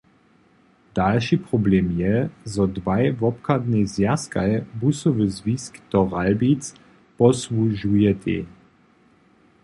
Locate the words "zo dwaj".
2.53-3.05